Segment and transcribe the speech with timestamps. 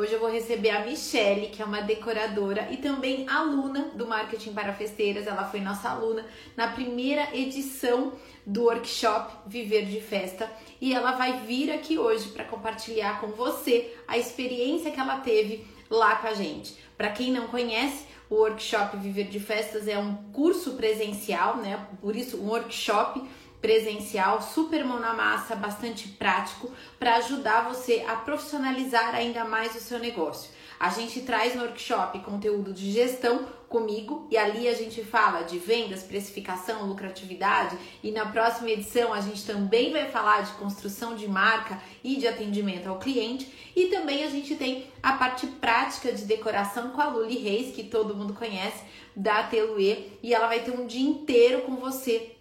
[0.00, 4.54] Hoje eu vou receber a Michelle, que é uma decoradora e também aluna do Marketing
[4.54, 5.26] para Festeiras.
[5.26, 6.24] Ela foi nossa aluna
[6.56, 8.14] na primeira edição
[8.46, 10.50] do workshop Viver de Festa
[10.80, 15.66] e ela vai vir aqui hoje para compartilhar com você a experiência que ela teve
[15.90, 16.78] lá com a gente.
[16.96, 21.86] Para quem não conhece, o workshop Viver de Festas é um curso presencial, né?
[22.00, 23.22] Por isso, um workshop
[23.60, 29.80] presencial, super mão na massa, bastante prático para ajudar você a profissionalizar ainda mais o
[29.80, 30.50] seu negócio.
[30.80, 35.58] A gente traz no workshop conteúdo de gestão comigo e ali a gente fala de
[35.58, 37.76] vendas, precificação, lucratividade.
[38.02, 42.26] E na próxima edição a gente também vai falar de construção de marca e de
[42.26, 43.52] atendimento ao cliente.
[43.76, 47.84] E também a gente tem a parte prática de decoração com a Luli Reis, que
[47.84, 48.82] todo mundo conhece,
[49.14, 52.36] da Ateluê, e ela vai ter um dia inteiro com você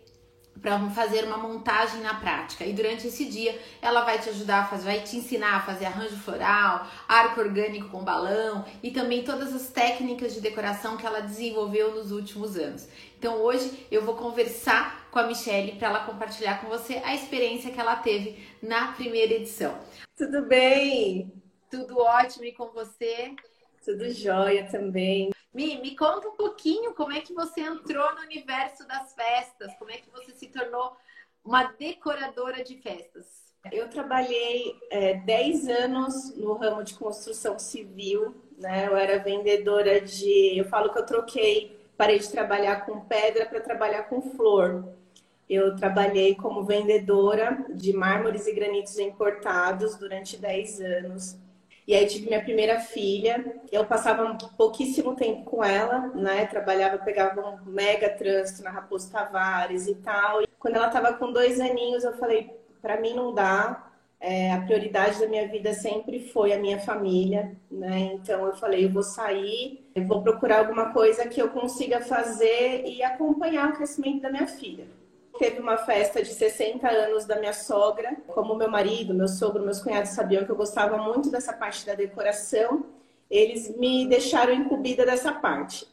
[0.61, 2.65] para fazer uma montagem na prática.
[2.65, 5.85] E durante esse dia ela vai te ajudar a fazer, vai te ensinar a fazer
[5.85, 11.21] arranjo floral, arco orgânico com balão e também todas as técnicas de decoração que ela
[11.21, 12.87] desenvolveu nos últimos anos.
[13.17, 17.71] Então hoje eu vou conversar com a Michelle para ela compartilhar com você a experiência
[17.71, 19.77] que ela teve na primeira edição.
[20.15, 21.31] Tudo bem?
[21.69, 23.35] Tudo ótimo e com você?
[23.83, 25.31] Tudo jóia também.
[25.53, 29.91] Mi, me conta um pouquinho como é que você entrou no universo das festas, como
[29.91, 30.95] é que você se tornou
[31.43, 33.49] uma decoradora de festas.
[33.71, 38.87] Eu trabalhei é, 10 anos no ramo de construção civil, né?
[38.87, 40.57] Eu era vendedora de.
[40.57, 44.87] Eu falo que eu troquei, parei de trabalhar com pedra para trabalhar com flor.
[45.49, 51.37] Eu trabalhei como vendedora de mármores e granitos importados durante 10 anos.
[51.89, 53.43] E aí tive minha primeira filha.
[53.71, 56.45] Eu passava pouquíssimo tempo com ela, né?
[56.45, 60.43] Trabalhava, pegava um mega trânsito na Raposo Tavares e tal.
[60.43, 63.91] E quando ela estava com dois aninhos, eu falei, para mim não dá.
[64.19, 68.11] É, a prioridade da minha vida sempre foi a minha família, né?
[68.13, 72.83] Então eu falei, eu vou sair, eu vou procurar alguma coisa que eu consiga fazer
[72.85, 74.85] e acompanhar o crescimento da minha filha
[75.39, 78.17] teve uma festa de 60 anos da minha sogra.
[78.27, 81.95] Como meu marido, meu sogro, meus cunhados sabiam que eu gostava muito dessa parte da
[81.95, 82.85] decoração,
[83.31, 85.87] eles me deixaram incumbida dessa parte.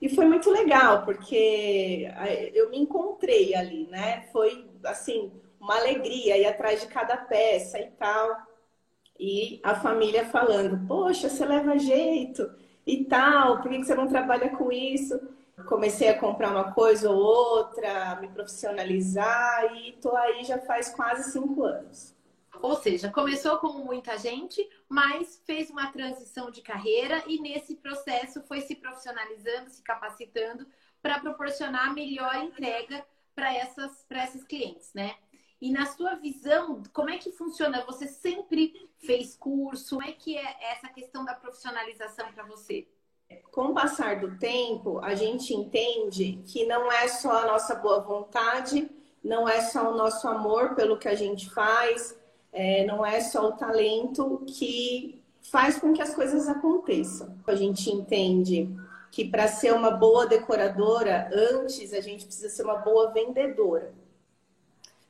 [0.00, 2.08] E foi muito legal, porque
[2.54, 4.28] eu me encontrei ali, né?
[4.32, 8.36] Foi, assim, uma alegria ir atrás de cada peça e tal.
[9.18, 12.48] E a família falando: Poxa, você leva jeito
[12.86, 15.18] e tal, por que você não trabalha com isso?
[15.66, 21.30] Comecei a comprar uma coisa ou outra, me profissionalizar e tô aí já faz quase
[21.30, 22.14] cinco anos.
[22.60, 28.42] Ou seja, começou como muita gente, mas fez uma transição de carreira e nesse processo
[28.42, 30.66] foi se profissionalizando, se capacitando
[31.02, 33.04] para proporcionar melhor entrega
[33.34, 35.16] para essas para esses clientes, né?
[35.60, 37.84] E na sua visão, como é que funciona?
[37.84, 39.96] Você sempre fez curso?
[39.96, 42.86] Como é que é essa questão da profissionalização para você?
[43.54, 48.00] Com o passar do tempo, a gente entende que não é só a nossa boa
[48.00, 48.90] vontade,
[49.22, 52.18] não é só o nosso amor pelo que a gente faz,
[52.52, 57.38] é, não é só o talento que faz com que as coisas aconteçam.
[57.46, 58.68] A gente entende
[59.12, 63.94] que para ser uma boa decoradora, antes a gente precisa ser uma boa vendedora.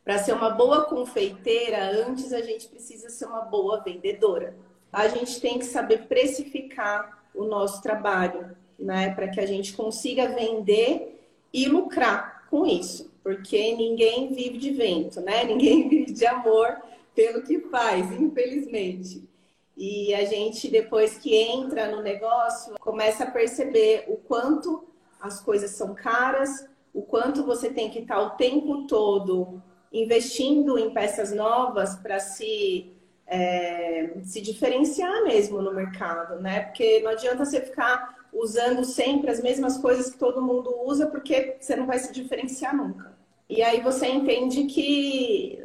[0.05, 4.55] Para ser uma boa confeiteira, antes a gente precisa ser uma boa vendedora.
[4.93, 9.15] A gente tem que saber precificar o nosso trabalho, né?
[9.15, 15.21] Para que a gente consiga vender e lucrar com isso, porque ninguém vive de vento,
[15.21, 15.43] né?
[15.45, 16.77] Ninguém vive de amor
[17.15, 19.29] pelo que faz, infelizmente.
[19.77, 24.85] E a gente, depois que entra no negócio, começa a perceber o quanto
[25.21, 29.61] as coisas são caras, o quanto você tem que estar o tempo todo
[29.93, 32.93] investindo em peças novas para se
[33.27, 36.61] é, se diferenciar mesmo no mercado, né?
[36.61, 41.57] Porque não adianta você ficar usando sempre as mesmas coisas que todo mundo usa, porque
[41.61, 43.17] você não vai se diferenciar nunca.
[43.49, 45.63] E aí você entende que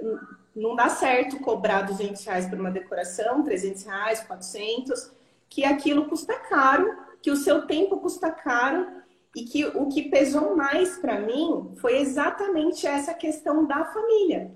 [0.56, 5.12] não dá certo cobrar 200 reais por uma decoração, 300 reais, 400,
[5.50, 8.88] que aquilo custa caro, que o seu tempo custa caro
[9.36, 14.52] e que o que pesou mais para mim foi exatamente essa questão da família,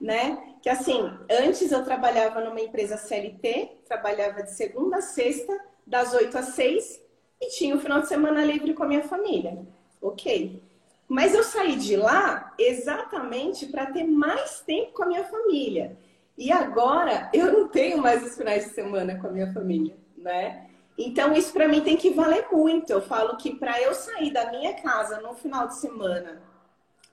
[0.00, 0.48] né?
[0.62, 6.36] que assim, antes eu trabalhava numa empresa CLT, trabalhava de segunda a sexta, das 8
[6.36, 7.00] às 6,
[7.40, 9.58] e tinha o final de semana livre com a minha família.
[10.02, 10.62] Ok.
[11.08, 15.96] Mas eu saí de lá exatamente para ter mais tempo com a minha família.
[16.36, 20.66] E agora eu não tenho mais os finais de semana com a minha família, né?
[20.98, 22.90] Então isso para mim tem que valer muito.
[22.90, 26.42] Eu falo que para eu sair da minha casa no final de semana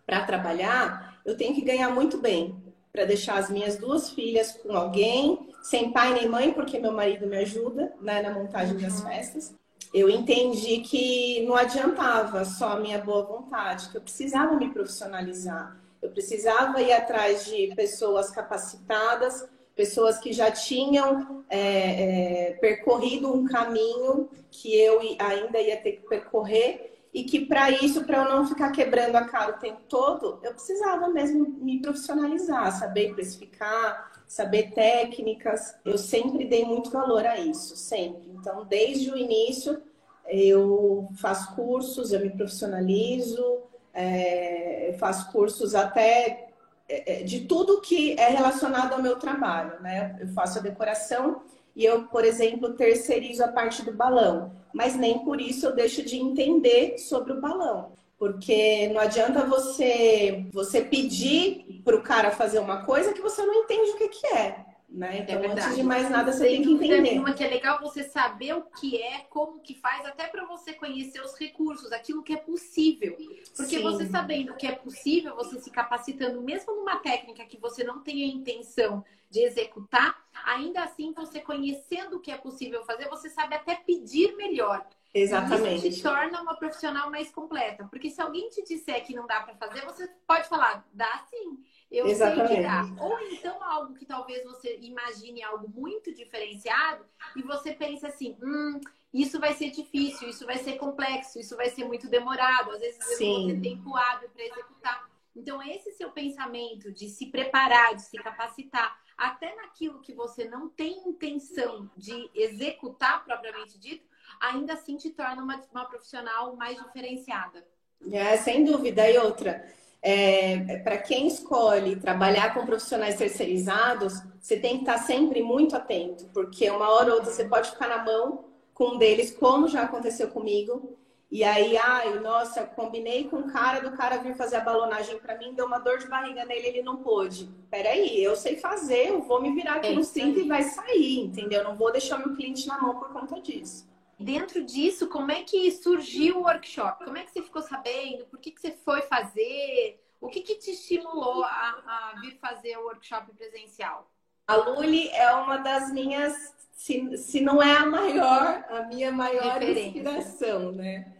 [0.05, 2.65] para trabalhar, eu tenho que ganhar muito bem
[2.95, 7.27] para deixar as minhas duas filhas com alguém, sem pai nem mãe, porque meu marido
[7.27, 9.09] me ajuda né, na montagem das uhum.
[9.09, 9.53] festas.
[9.93, 15.77] Eu entendi que não adiantava só a minha boa vontade, que eu precisava me profissionalizar.
[16.01, 19.45] Eu precisava ir atrás de pessoas capacitadas,
[19.75, 26.07] pessoas que já tinham é, é, percorrido um caminho que eu ainda ia ter que
[26.07, 30.37] percorrer e que para isso, para eu não ficar quebrando a cara o tempo todo,
[30.43, 35.75] eu precisava mesmo me profissionalizar, saber precificar, saber técnicas.
[35.85, 38.29] Eu sempre dei muito valor a isso, sempre.
[38.31, 39.81] Então, desde o início,
[40.27, 43.61] eu faço cursos, eu me profissionalizo,
[43.93, 46.49] é, faço cursos até
[46.89, 50.17] é, é, de tudo que é relacionado ao meu trabalho, né?
[50.19, 55.19] Eu faço a decoração e eu, por exemplo, terceirizo a parte do balão, mas nem
[55.19, 57.93] por isso eu deixo de entender sobre o balão.
[58.19, 63.53] Porque não adianta você você pedir para o cara fazer uma coisa que você não
[63.53, 64.65] entende o que, que é.
[64.95, 65.19] Né?
[65.19, 67.19] Então, é antes de mais nada, você tem, tem que entender.
[67.19, 70.71] Uma que é legal você saber o que é, como que faz, até para você
[70.71, 73.17] conhecer os recursos, aquilo que é possível.
[73.57, 73.83] Porque Sim.
[73.83, 77.99] você sabendo o que é possível, você se capacitando, mesmo numa técnica que você não
[77.99, 80.15] tem a intenção de executar,
[80.45, 84.87] ainda assim, você conhecendo o que é possível fazer, você sabe até pedir melhor.
[85.13, 85.89] Exatamente.
[85.89, 87.85] Isso te torna uma profissional mais completa.
[87.89, 91.57] Porque se alguém te disser que não dá para fazer, você pode falar, dá sim.
[91.91, 92.47] Eu Exatamente.
[92.47, 93.03] sei que dá.
[93.03, 97.05] Ou então algo que talvez você imagine algo muito diferenciado
[97.35, 98.79] e você pense assim, hum,
[99.13, 102.71] isso vai ser difícil, isso vai ser complexo, isso vai ser muito demorado.
[102.71, 103.25] Às vezes Sim.
[103.25, 105.09] eu vou ter tempo hábil para executar.
[105.35, 110.69] Então, esse seu pensamento de se preparar, de se capacitar, até naquilo que você não
[110.69, 114.05] tem intenção de executar propriamente dito,
[114.39, 117.67] ainda assim te torna uma, uma profissional mais diferenciada.
[118.11, 119.09] É, sem dúvida.
[119.09, 119.65] E outra,
[120.07, 126.29] é, para quem escolhe trabalhar com profissionais terceirizados, você tem que estar sempre muito atento,
[126.31, 129.81] porque uma hora ou outra você pode ficar na mão com um deles, como já
[129.81, 130.95] aconteceu comigo,
[131.31, 135.39] e aí, ai, nossa, combinei com o cara do cara vir fazer a balonagem para
[135.39, 137.49] mim, deu uma dor de barriga nele, ele não pôde.
[137.71, 141.21] Peraí, eu sei fazer, eu vou me virar aqui é nos 30 e vai sair,
[141.21, 141.63] entendeu?
[141.63, 143.89] Não vou deixar meu cliente na mão por conta disso.
[144.19, 147.03] Dentro disso, como é que surgiu o workshop?
[147.03, 148.25] Como é que você ficou sabendo?
[148.25, 149.99] Por que, que você foi fazer?
[150.21, 154.09] O que, que te estimulou a, a vir fazer o workshop presencial?
[154.47, 156.33] A Luli é uma das minhas,
[156.71, 161.13] se, se não é a maior, a minha maior inspiração, né?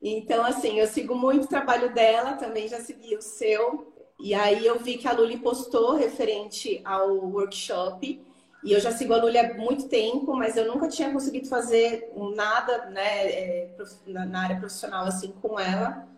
[0.00, 3.92] Então, assim, eu sigo muito o trabalho dela, também já segui o seu.
[4.20, 8.20] E aí eu vi que a Luli postou referente ao workshop.
[8.62, 12.12] E eu já sigo a Luli há muito tempo, mas eu nunca tinha conseguido fazer
[12.34, 13.76] nada né, é,
[14.06, 16.08] na área profissional assim com ela.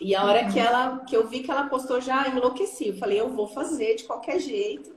[0.00, 2.88] E a hora que ela que eu vi que ela postou já enlouqueci.
[2.88, 4.94] Eu falei, eu vou fazer de qualquer jeito.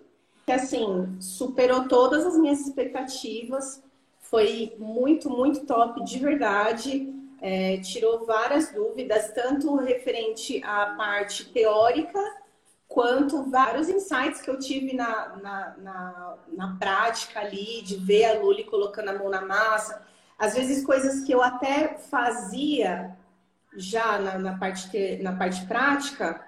[0.48, 3.84] E assim, superou todas as minhas expectativas.
[4.22, 7.14] Foi muito, muito top, de verdade.
[7.42, 12.43] É, tirou várias dúvidas, tanto referente à parte teórica
[12.94, 18.40] quanto vários insights que eu tive na, na, na, na prática ali, de ver a
[18.40, 20.06] Luli colocando a mão na massa.
[20.38, 23.18] Às vezes, coisas que eu até fazia
[23.76, 26.40] já na, na, parte, na parte prática,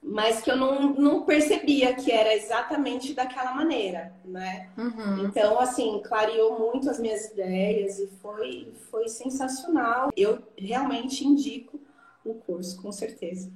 [0.00, 4.68] mas que eu não, não percebia que era exatamente daquela maneira, né?
[4.78, 5.24] Uhum.
[5.24, 10.12] Então, assim, clareou muito as minhas ideias e foi, foi sensacional.
[10.16, 11.80] Eu realmente indico
[12.24, 13.50] o curso, com certeza.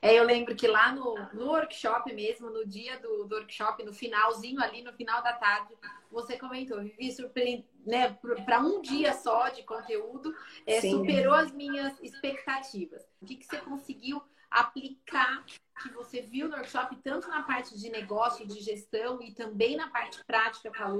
[0.00, 3.92] É, eu lembro que lá no, no workshop mesmo, no dia do, do, workshop, no
[3.92, 5.74] finalzinho ali, no final da tarde,
[6.10, 10.34] você comentou, Vivi, né, para um dia só de conteúdo,
[10.66, 13.02] é, superou as minhas expectativas.
[13.20, 15.44] O que, que você conseguiu aplicar
[15.82, 19.88] que você viu no workshop, tanto na parte de negócio, de gestão e também na
[19.88, 20.94] parte prática para a?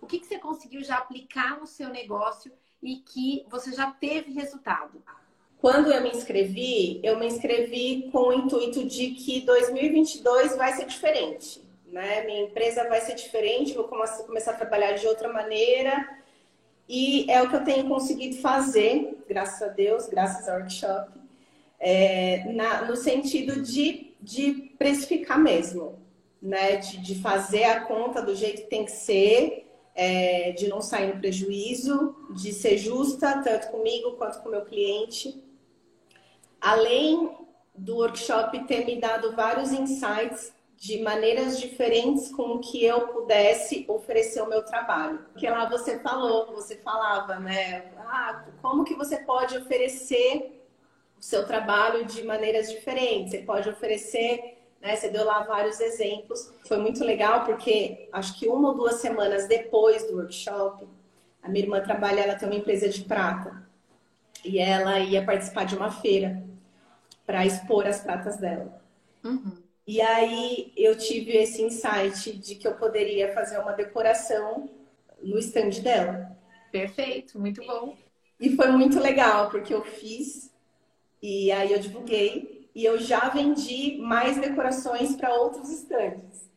[0.00, 2.52] O que, que você conseguiu já aplicar no seu negócio
[2.82, 5.02] e que você já teve resultado?
[5.60, 10.86] Quando eu me inscrevi, eu me inscrevi com o intuito de que 2022 vai ser
[10.86, 12.24] diferente, né?
[12.24, 16.08] Minha empresa vai ser diferente, vou começar a trabalhar de outra maneira.
[16.88, 21.10] E é o que eu tenho conseguido fazer, graças a Deus, graças ao workshop,
[21.80, 25.98] é, na, no sentido de, de precificar mesmo,
[26.40, 26.76] né?
[26.76, 31.12] De, de, fazer a conta do jeito que tem que ser, é, de não sair
[31.12, 35.47] no prejuízo, de ser justa, tanto comigo quanto com o meu cliente
[36.60, 37.36] além
[37.74, 44.42] do workshop ter me dado vários insights de maneiras diferentes com que eu pudesse oferecer
[44.42, 45.18] o meu trabalho.
[45.32, 47.90] Porque lá você falou, você falava, né?
[47.98, 50.64] Ah, como que você pode oferecer
[51.18, 53.32] o seu trabalho de maneiras diferentes?
[53.32, 54.96] Você pode oferecer né?
[54.96, 56.52] Você deu lá vários exemplos.
[56.66, 60.86] Foi muito legal porque acho que uma ou duas semanas depois do workshop,
[61.42, 63.66] a minha irmã trabalha, ela tem uma empresa de prata
[64.44, 66.42] e ela ia participar de uma feira
[67.28, 68.82] para expor as pratas dela.
[69.22, 69.62] Uhum.
[69.86, 74.70] E aí eu tive esse insight de que eu poderia fazer uma decoração
[75.22, 76.34] no stand dela.
[76.72, 77.94] Perfeito, muito bom.
[78.40, 80.50] E foi muito legal, porque eu fiz
[81.20, 86.48] e aí eu divulguei e eu já vendi mais decorações para outros stands.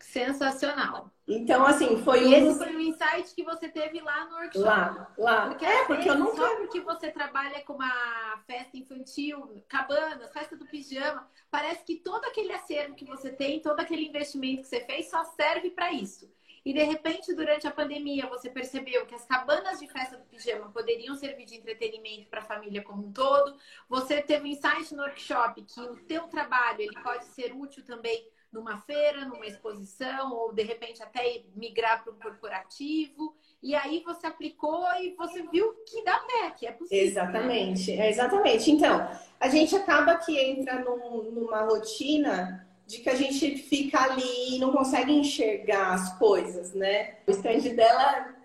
[0.00, 1.12] Sensacional.
[1.28, 2.50] Então, assim, foi e um.
[2.50, 4.64] Esse foi o insight que você teve lá no workshop.
[4.64, 5.48] Lá, lá.
[5.48, 6.36] Porque, é, porque eu nunca.
[6.36, 12.24] Só porque você trabalha com uma festa infantil, cabanas, festa do pijama, parece que todo
[12.26, 16.30] aquele acervo que você tem, todo aquele investimento que você fez, só serve para isso.
[16.64, 20.68] E de repente, durante a pandemia, você percebeu que as cabanas de festa do pijama
[20.70, 23.56] poderiam servir de entretenimento para a família como um todo.
[23.88, 28.28] Você teve um insight no workshop que o teu trabalho ele pode ser útil também
[28.56, 33.36] numa feira, numa exposição, ou de repente até migrar para um corporativo.
[33.62, 36.98] E aí você aplicou e você viu que dá pé, que é possível.
[36.98, 37.10] Né?
[37.10, 38.10] Exatamente, né?
[38.10, 38.70] exatamente.
[38.70, 39.08] Então,
[39.38, 44.58] a gente acaba que entra num, numa rotina de que a gente fica ali e
[44.58, 47.16] não consegue enxergar as coisas, né?
[47.26, 48.35] O stand dela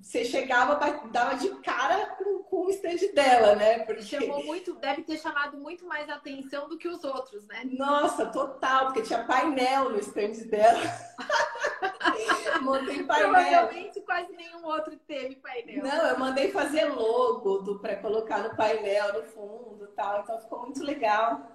[0.00, 0.74] você chegava,
[1.10, 3.80] dava de cara com, com o stand dela, né?
[3.80, 4.02] Porque...
[4.02, 7.62] Chamou muito, deve ter chamado muito mais atenção do que os outros, né?
[7.64, 10.80] Nossa, total, porque tinha painel no stand dela.
[12.62, 13.32] Montei painel.
[13.32, 15.84] Provavelmente quase nenhum outro teve painel.
[15.84, 20.22] Não, eu mandei fazer logo para colocar no painel, no fundo tal.
[20.22, 21.46] Então ficou muito legal.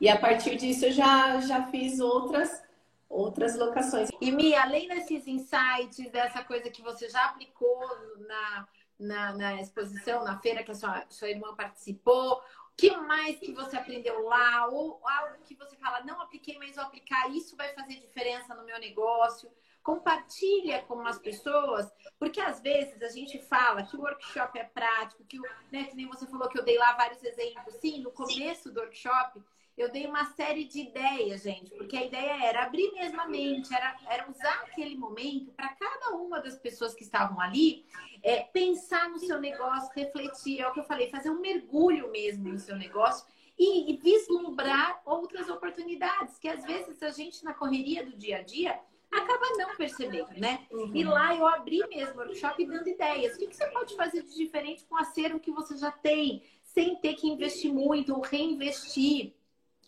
[0.00, 2.62] E a partir disso eu já, já fiz outras
[3.10, 4.08] outras locações.
[4.20, 7.80] E Mi, além desses insights, dessa coisa que você já aplicou
[8.20, 12.42] na, na, na exposição, na feira que a sua, sua irmã participou, o
[12.76, 14.68] que mais que você aprendeu lá?
[14.68, 18.64] Ou algo que você fala, não apliquei, mas vou aplicar, isso vai fazer diferença no
[18.64, 19.50] meu negócio?
[19.82, 25.24] Compartilha com as pessoas, porque às vezes a gente fala que o workshop é prático,
[25.24, 27.74] que, o, né, que nem você falou que eu dei lá vários exemplos.
[27.76, 29.42] Sim, no começo do workshop
[29.76, 33.74] eu dei uma série de ideias, gente, porque a ideia era abrir mesmo a mente,
[33.74, 37.84] era, era usar aquele momento para cada uma das pessoas que estavam ali
[38.22, 42.50] é, pensar no seu negócio, refletir, é o que eu falei, fazer um mergulho mesmo
[42.50, 43.26] no seu negócio
[43.58, 48.42] e, e vislumbrar outras oportunidades que às vezes a gente na correria do dia a
[48.42, 48.78] dia
[49.10, 50.66] acaba não percebendo, né?
[50.70, 50.94] Uhum.
[50.94, 53.34] E lá eu abri mesmo o workshop dando ideias.
[53.34, 56.42] O que, que você pode fazer de diferente com o acervo que você já tem,
[56.62, 59.34] sem ter que investir muito ou reinvestir?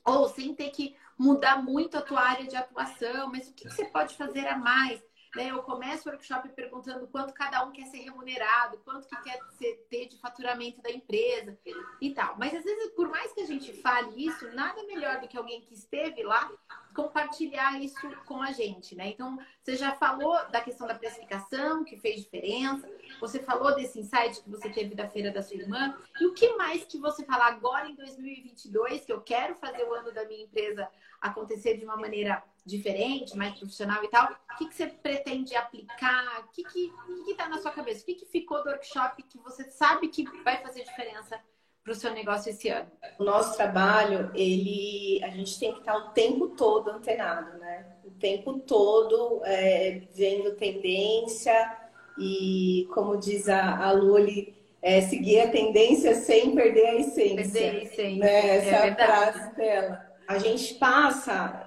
[0.04, 3.74] Ou sem ter que mudar muito a tua área de atuação, mas o que, que
[3.74, 5.00] você pode fazer a mais?
[5.34, 5.50] Né?
[5.50, 9.40] Eu começo o workshop perguntando quanto cada um quer ser remunerado, quanto que quer
[9.88, 11.58] ter de faturamento da empresa
[12.00, 12.36] e tal.
[12.38, 15.62] Mas às vezes, por mais que a gente fale isso, nada melhor do que alguém
[15.62, 16.50] que esteve lá
[16.94, 19.08] compartilhar isso com a gente, né?
[19.08, 22.86] Então, você já falou da questão da precificação, que fez diferença,
[23.18, 26.54] você falou desse insight que você teve da feira da sua irmã, e o que
[26.56, 30.44] mais que você fala agora em 2022, que eu quero fazer o ano da minha
[30.44, 30.86] empresa
[31.20, 36.44] acontecer de uma maneira diferente, mais profissional e tal, o que, que você pretende aplicar?
[36.44, 38.02] O que que, que que tá na sua cabeça?
[38.02, 41.40] O que que ficou do workshop que você sabe que vai fazer diferença
[41.82, 42.90] para o seu negócio esse ano?
[43.18, 47.96] O nosso trabalho, ele, a gente tem que estar o tempo todo antenado, né?
[48.04, 51.76] O tempo todo é, vendo tendência
[52.16, 57.36] e, como diz a, a Lu, ele, é, seguir a tendência sem perder a essência.
[57.36, 58.16] Perder a essência.
[58.16, 58.56] Né?
[58.56, 60.12] Essa é, é a frase dela.
[60.28, 61.61] A gente passa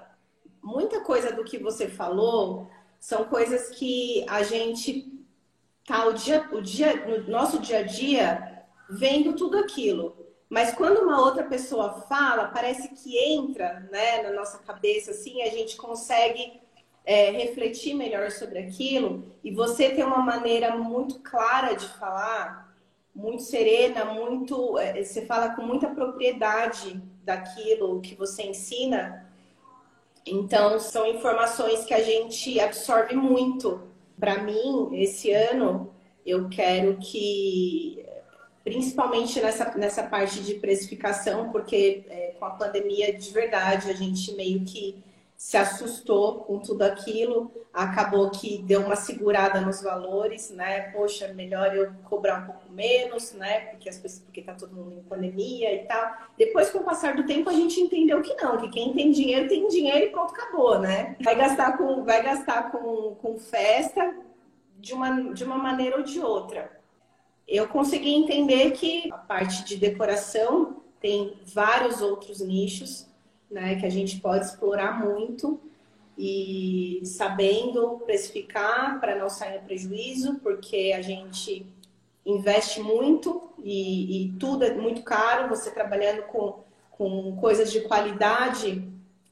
[0.66, 2.68] muita coisa do que você falou
[2.98, 5.12] são coisas que a gente
[5.86, 10.26] tá o dia, o dia, no nosso dia a dia vendo tudo aquilo.
[10.48, 15.50] Mas quando uma outra pessoa fala, parece que entra né, na nossa cabeça, assim, a
[15.50, 16.60] gente consegue
[17.04, 19.36] é, refletir melhor sobre aquilo.
[19.44, 22.76] E você tem uma maneira muito clara de falar,
[23.14, 24.78] muito serena, muito.
[24.78, 29.25] É, você fala com muita propriedade daquilo que você ensina.
[30.26, 33.80] Então, são informações que a gente absorve muito.
[34.18, 38.04] Para mim, esse ano, eu quero que
[38.64, 44.34] principalmente nessa, nessa parte de precificação, porque é, com a pandemia de verdade a gente
[44.34, 45.04] meio que
[45.36, 50.90] se assustou com tudo aquilo, acabou que deu uma segurada nos valores, né?
[50.92, 53.66] Poxa, melhor eu cobrar um pouco menos, né?
[53.66, 56.14] Porque as pessoas, porque tá todo mundo em pandemia e tal.
[56.38, 59.48] Depois, com o passar do tempo, a gente entendeu que não, que quem tem dinheiro
[59.48, 61.16] tem dinheiro e pronto, acabou, né?
[61.20, 64.14] Vai gastar com, vai gastar com, com festa
[64.78, 66.76] de uma, de uma maneira ou de outra
[67.46, 73.06] eu consegui entender que a parte de decoração tem vários outros nichos,
[73.50, 75.60] né, que a gente pode explorar muito
[76.18, 81.66] e sabendo precificar para não sair prejuízo, porque a gente
[82.24, 85.48] investe muito e, e, tudo é muito caro.
[85.48, 86.60] Você trabalhando com,
[86.90, 88.82] com coisas de qualidade,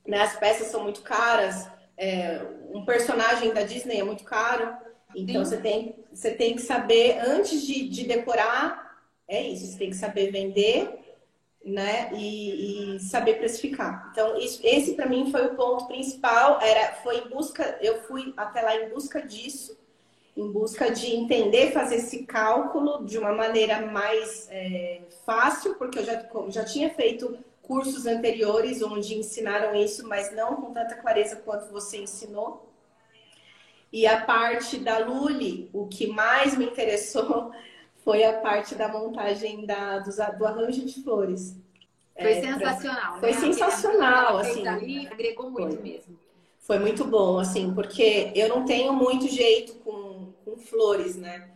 [0.07, 0.21] né?
[0.21, 2.41] as peças são muito caras, é,
[2.73, 4.77] um personagem da Disney é muito caro.
[5.17, 9.91] Então você tem, você tem que saber, antes de, de decorar, é isso, você tem
[9.91, 11.04] que saber vender
[11.65, 12.11] né?
[12.13, 14.09] E, e, saber precificar.
[14.13, 16.61] Então, isso, esse para mim foi o ponto principal.
[16.61, 19.77] Era, foi em busca, eu fui até lá em busca disso,
[20.37, 26.05] em busca de entender, fazer esse cálculo de uma maneira mais é, fácil, porque eu
[26.05, 31.73] já, já tinha feito cursos anteriores onde ensinaram isso, mas não com tanta clareza quanto
[31.73, 32.69] você ensinou.
[33.91, 37.53] E a parte da Luli, o que mais me interessou
[38.05, 41.57] foi a parte da montagem da, do, do arranjo de flores.
[42.15, 43.13] Foi é, sensacional.
[43.13, 43.21] Pra...
[43.21, 43.41] Foi né?
[43.41, 44.67] sensacional, assim.
[44.69, 45.83] Ali, agregou muito foi.
[45.83, 46.19] mesmo.
[46.61, 51.51] Foi muito bom, assim, porque eu não tenho muito jeito com, com flores, né?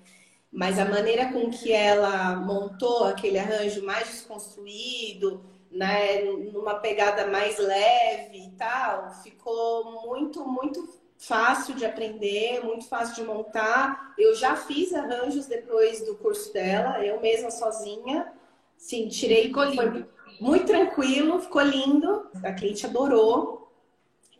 [0.51, 7.59] Mas a maneira com que ela montou aquele arranjo mais desconstruído, né, numa pegada mais
[7.59, 10.89] leve e tal, ficou muito, muito
[11.19, 14.15] fácil de aprender, muito fácil de montar.
[14.17, 18.33] Eu já fiz arranjos depois do curso dela, eu mesma sozinha.
[18.77, 19.45] Sim, tirei.
[19.45, 20.09] Ficou lindo.
[20.41, 22.31] muito tranquilo, ficou lindo.
[22.45, 23.71] A cliente adorou.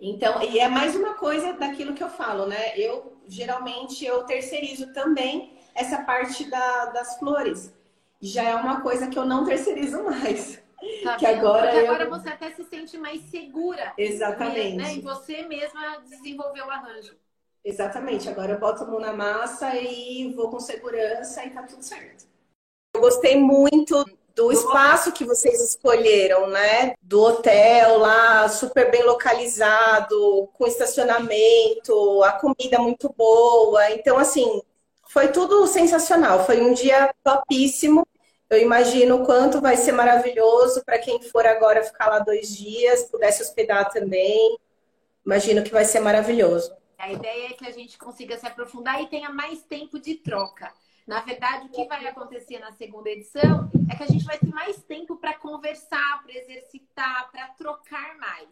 [0.01, 2.79] Então, e é mais uma coisa daquilo que eu falo, né?
[2.79, 7.75] Eu geralmente eu terceirizo também essa parte da, das flores.
[8.21, 10.63] Já é uma coisa que eu não terceirizo mais.
[11.03, 12.11] Tá que agora, Porque agora eu...
[12.11, 13.93] você até se sente mais segura.
[13.99, 14.77] Exatamente.
[14.77, 14.95] Né?
[14.95, 17.17] E você mesma desenvolveu o arranjo.
[17.65, 18.29] Exatamente.
[18.29, 22.27] Agora eu boto a mão na massa e vou com segurança e tá tudo certo.
[22.95, 24.05] Eu gostei muito
[24.35, 26.95] do espaço que vocês escolheram, né?
[27.03, 33.91] Do hotel lá, super bem localizado, com estacionamento, a comida muito boa.
[33.91, 34.63] Então, assim,
[35.09, 36.47] foi tudo sensacional.
[36.47, 38.07] Foi um dia topíssimo.
[38.51, 43.05] Eu imagino o quanto vai ser maravilhoso para quem for agora ficar lá dois dias,
[43.05, 44.59] pudesse hospedar também.
[45.25, 46.75] Imagino que vai ser maravilhoso.
[46.97, 50.73] A ideia é que a gente consiga se aprofundar e tenha mais tempo de troca.
[51.07, 54.49] Na verdade, o que vai acontecer na segunda edição é que a gente vai ter
[54.49, 58.49] mais tempo para conversar, para exercitar, para trocar mais.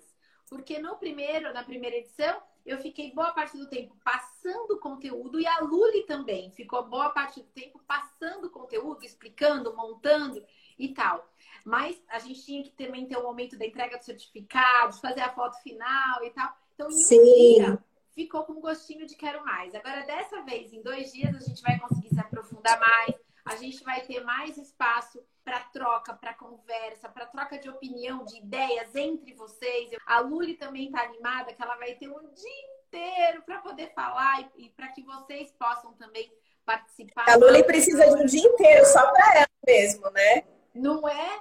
[0.48, 5.46] Porque no primeiro, na primeira edição, eu fiquei boa parte do tempo passando conteúdo e
[5.46, 10.44] a Luli também ficou boa parte do tempo passando conteúdo, explicando, montando
[10.76, 11.32] e tal.
[11.64, 15.32] Mas a gente tinha que também ter o momento da entrega do certificado, fazer a
[15.32, 16.56] foto final e tal.
[16.74, 17.54] Então, em um Sim.
[17.54, 19.74] dia, ficou com gostinho de quero mais.
[19.74, 23.84] Agora, dessa vez, em dois dias, a gente vai conseguir se aprofundar mais, a gente
[23.84, 29.32] vai ter mais espaço para troca, para conversa, para troca de opinião, de ideias entre
[29.32, 29.90] vocês.
[30.04, 34.40] A Luli também está animada que ela vai ter um dia inteiro para poder falar
[34.56, 36.28] e, e para que vocês possam também
[36.64, 37.30] participar.
[37.30, 40.42] A Luli precisa de um dia inteiro só para ela mesmo, né?
[40.74, 41.40] Não é?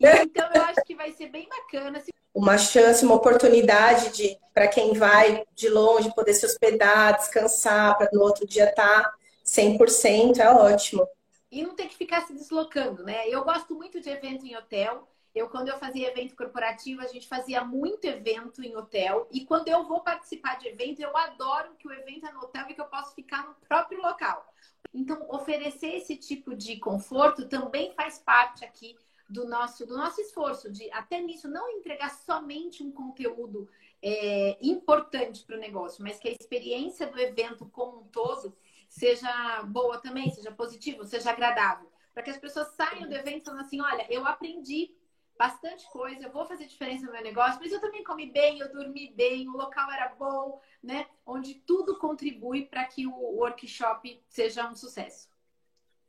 [0.00, 2.00] Então eu acho que vai ser bem bacana.
[2.32, 8.08] Uma chance, uma oportunidade de para quem vai de longe poder se hospedar, descansar, para
[8.12, 11.08] no outro dia estar tá 100%, é ótimo
[11.52, 13.28] e não ter que ficar se deslocando, né?
[13.28, 15.06] Eu gosto muito de evento em hotel.
[15.34, 19.28] Eu, quando eu fazia evento corporativo, a gente fazia muito evento em hotel.
[19.30, 22.64] E quando eu vou participar de evento, eu adoro que o evento é no hotel
[22.70, 24.50] e que eu posso ficar no próprio local.
[24.94, 28.96] Então, oferecer esse tipo de conforto também faz parte aqui
[29.28, 33.68] do nosso, do nosso esforço de, até nisso, não entregar somente um conteúdo
[34.02, 38.56] é, importante para o negócio, mas que a experiência do evento como um todo
[38.92, 41.90] seja boa também, seja positivo, seja agradável.
[42.12, 44.94] Para que as pessoas saiam do evento falando assim: olha, eu aprendi
[45.38, 48.70] bastante coisa, eu vou fazer diferença no meu negócio, mas eu também comi bem, eu
[48.70, 51.06] dormi bem, o local era bom, né?
[51.24, 55.28] Onde tudo contribui para que o workshop seja um sucesso.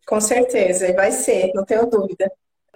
[0.06, 2.30] Com certeza, e vai ser, não tenho dúvida.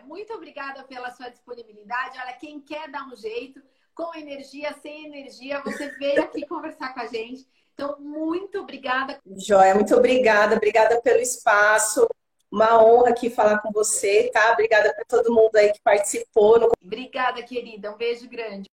[0.06, 2.17] Muito obrigada pela sua disponibilidade.
[2.17, 3.62] Olha, quem quer dar um jeito,
[3.93, 7.46] com energia, sem energia, você veio aqui conversar com a gente.
[7.80, 9.20] Então, muito obrigada.
[9.36, 10.56] Joia, muito obrigada.
[10.56, 12.08] Obrigada pelo espaço.
[12.52, 14.52] Uma honra aqui falar com você, tá?
[14.52, 16.72] Obrigada para todo mundo aí que participou.
[16.84, 17.92] Obrigada, querida.
[17.92, 18.68] Um beijo grande.